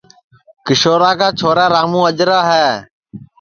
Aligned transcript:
کیشورا 0.65 1.11
کا 1.19 1.27
چھورا 1.39 1.65
راموں 1.73 2.05
اجرا 2.09 2.39
ہے 2.51 2.69